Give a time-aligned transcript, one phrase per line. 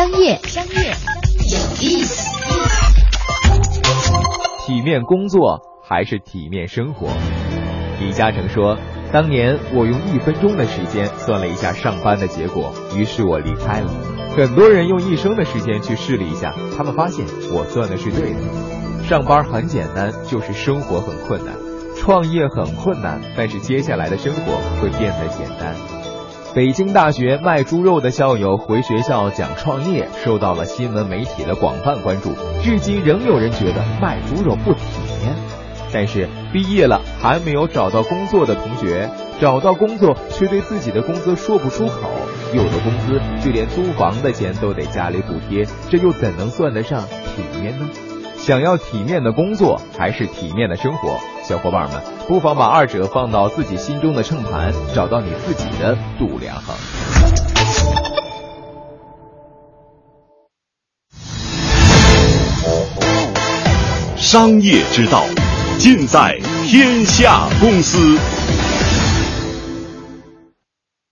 [0.00, 2.26] 商业，商业有意思。
[4.64, 7.08] 体面工作还是体面生活？
[8.00, 8.78] 李嘉诚说
[9.12, 13.92] ：“当年我用一分钟的时间算了一下上班的结果，于是我离开了。
[14.34, 19.04] 很多人用一生的时间去试了一下，他们发现我算的是对的。
[19.06, 21.54] 上班很简单，就是生活很困难；
[21.98, 25.76] 创业很困难，但是接下来的生活会变得简单。”
[26.52, 32.34] 北京大学卖猪肉的校友回学校讲创业，受到了新闻媒体的广泛关注。
[32.60, 34.80] 至今仍有人觉得卖猪肉不体
[35.22, 35.32] 面。
[35.92, 39.08] 但是毕业了还没有找到工作的同学，
[39.40, 42.10] 找到工作却对自己的工资说不出口，
[42.52, 47.88] 有的工资就连租房的钱都得家里补贴，这又怎能算得上体面呢？
[48.36, 51.20] 想要体面的工作还是体面的生活？
[51.50, 56.76] 小伙伴们，不妨把二者放到自己心中的秤盘，找到你自己的度量衡。
[64.16, 65.24] 商业之道，
[65.76, 68.16] 尽在天下公司。